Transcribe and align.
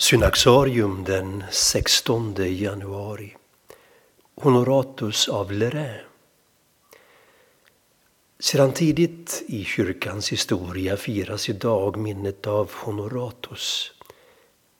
Synaxarium 0.00 1.04
den 1.04 1.44
16 1.50 2.34
januari. 2.38 3.36
Honoratus 4.34 5.28
av 5.28 5.52
Lerain. 5.52 6.04
Sedan 8.38 8.72
tidigt 8.72 9.42
i 9.46 9.64
kyrkans 9.64 10.32
historia 10.32 10.96
firas 10.96 11.48
idag 11.48 11.96
minnet 11.96 12.46
av 12.46 12.72
Honoratus, 12.72 13.92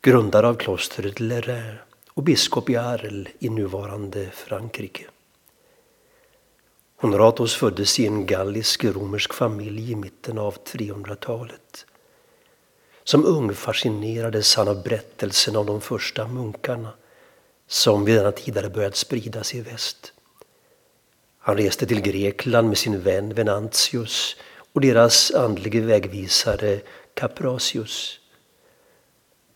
grundare 0.03 0.49
av 0.49 0.55
klostret 0.55 1.21
Lerain 1.21 1.77
och 2.15 2.23
biskop 2.23 2.71
i 2.71 2.77
Arles 2.77 3.29
i 3.39 3.49
nuvarande 3.49 4.31
Frankrike. 4.31 5.05
Honoratus 6.97 7.55
föddes 7.55 8.01
i 8.01 8.07
en 8.07 8.27
gallisk-romersk 8.27 9.35
familj 9.35 9.93
i 9.93 9.95
mitten 9.95 10.39
av 10.39 10.55
300-talet. 10.65 11.87
Som 13.09 13.25
ung 13.25 13.55
fascinerades 13.55 14.57
han 14.57 14.69
av 14.69 14.83
berättelsen 14.83 15.57
om 15.57 15.67
de 15.67 15.81
första 15.81 16.27
munkarna 16.27 16.93
som 17.67 18.05
vid 18.05 18.17
denna 18.17 18.33
tid 18.33 18.57
hade 18.57 18.71
börjat 18.71 18.97
sprida 18.97 19.45
sig 19.45 19.61
i 19.61 19.63
väst. 19.63 20.13
Han 21.39 21.57
reste 21.57 21.87
till 21.87 22.01
Grekland 22.01 22.69
med 22.69 22.79
sin 22.79 23.01
vän 23.01 23.35
Venantius 23.35 24.37
och 24.73 24.81
deras 24.81 25.31
andlige 25.31 25.81
vägvisare 25.81 26.81
Caprasius. 27.15 28.21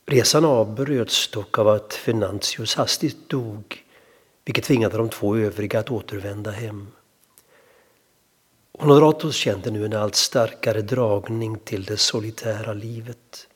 Resan 0.07 0.45
avbröts 0.45 1.31
dock 1.31 1.59
av 1.59 1.69
att 1.69 1.99
Venantius 2.05 2.75
hastigt 2.75 3.29
dog 3.29 3.85
vilket 4.45 4.65
tvingade 4.65 4.97
de 4.97 5.09
två 5.09 5.37
övriga 5.37 5.79
att 5.79 5.91
återvända 5.91 6.51
hem. 6.51 6.89
Honoratus 8.79 9.37
kände 9.37 9.71
nu 9.71 9.85
en 9.85 9.93
allt 9.93 10.15
starkare 10.15 10.83
dragning 10.83 11.59
till 11.59 11.85
det 11.85 11.97
solitära 11.97 12.73
livet. 12.73 13.49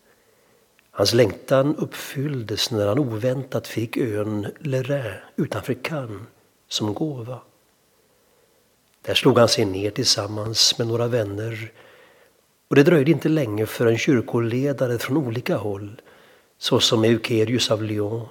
Hans 0.90 1.14
längtan 1.14 1.76
uppfylldes 1.76 2.70
när 2.70 2.86
han 2.86 2.98
oväntat 2.98 3.66
fick 3.66 3.96
ön 3.96 4.46
Lerain 4.60 5.14
utanför 5.36 5.74
Cannes 5.74 6.22
som 6.68 6.94
gåva. 6.94 7.40
Där 9.02 9.14
slog 9.14 9.38
han 9.38 9.48
sig 9.48 9.64
ner 9.64 9.90
tillsammans 9.90 10.78
med 10.78 10.86
några 10.86 11.06
vänner 11.06 11.72
och 12.68 12.76
det 12.76 12.82
dröjde 12.82 13.10
inte 13.10 13.28
länge 13.28 13.66
förrän 13.66 13.98
kyrkoledare 13.98 14.98
från 14.98 15.16
olika 15.16 15.56
håll 15.56 16.00
såsom 16.58 17.04
Eukerius 17.04 17.70
av 17.70 17.82
Lyon 17.82 18.28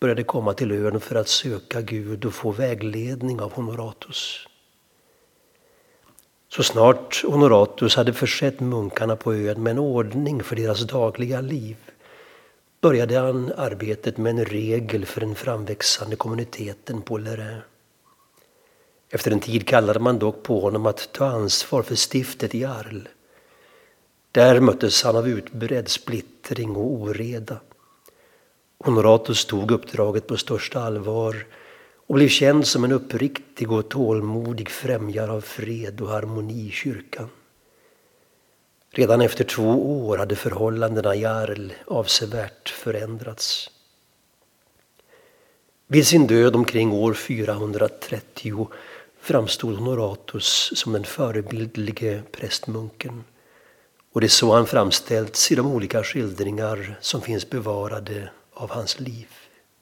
började 0.00 0.24
komma 0.24 0.54
till 0.54 0.72
ön 0.72 1.00
för 1.00 1.16
att 1.16 1.28
söka 1.28 1.80
Gud 1.80 2.24
och 2.24 2.34
få 2.34 2.50
vägledning 2.50 3.40
av 3.40 3.52
Honoratus. 3.52 4.46
Så 6.56 6.62
snart 6.62 7.24
Honoratus 7.24 7.96
hade 7.96 8.12
försett 8.12 8.60
munkarna 8.60 9.16
på 9.16 9.34
ön 9.34 9.62
med 9.62 9.70
en 9.70 9.78
ordning 9.78 10.42
för 10.42 10.56
deras 10.56 10.80
dagliga 10.80 11.40
liv 11.40 11.76
började 12.80 13.18
han 13.18 13.52
arbetet 13.56 14.16
med 14.18 14.30
en 14.30 14.44
regel 14.44 15.06
för 15.06 15.20
den 15.20 15.34
framväxande 15.34 16.16
kommuniteten 16.16 17.02
på 17.02 17.18
Lerain. 17.18 17.60
Efter 19.10 19.30
en 19.30 19.40
tid 19.40 19.66
kallade 19.66 20.00
man 20.00 20.18
dock 20.18 20.42
på 20.42 20.60
honom 20.60 20.86
att 20.86 21.12
ta 21.12 21.26
ansvar 21.26 21.82
för 21.82 21.94
stiftet 21.94 22.54
i 22.54 22.64
Arles. 22.64 23.08
Där 24.32 24.60
möttes 24.60 25.02
han 25.02 25.16
av 25.16 25.28
utbredd 25.28 25.88
splittring 25.88 26.76
och 26.76 26.92
oreda. 26.92 27.60
Honoratus 28.84 29.44
tog 29.44 29.70
uppdraget 29.70 30.26
på 30.26 30.36
största 30.36 30.80
allvar 30.80 31.46
och 32.12 32.16
blev 32.16 32.28
känd 32.28 32.66
som 32.66 32.84
en 32.84 32.92
uppriktig 32.92 33.72
och 33.72 33.88
tålmodig 33.88 34.70
främjare 34.70 35.32
av 35.32 35.40
fred 35.40 36.00
och 36.00 36.08
harmoni 36.08 36.66
i 36.66 36.70
kyrkan. 36.70 37.28
Redan 38.90 39.20
efter 39.20 39.44
två 39.44 40.06
år 40.06 40.18
hade 40.18 40.36
förhållandena 40.36 41.14
i 41.14 41.24
Arl 41.24 41.72
avsevärt 41.86 42.68
förändrats. 42.68 43.70
Vid 45.86 46.06
sin 46.06 46.26
död 46.26 46.56
omkring 46.56 46.92
år 46.92 47.14
430 47.14 48.68
framstod 49.20 49.76
Honoratus 49.76 50.72
som 50.74 50.92
den 50.92 51.04
förebildlige 51.04 52.22
prästmunken. 52.32 53.24
Och 54.12 54.20
det 54.20 54.26
är 54.26 54.28
så 54.28 54.54
han 54.54 54.66
framställts 54.66 55.52
i 55.52 55.54
de 55.54 55.66
olika 55.66 56.02
skildringar 56.02 56.98
som 57.00 57.20
finns 57.20 57.50
bevarade 57.50 58.30
av 58.54 58.70
hans 58.70 59.00
liv. 59.00 59.28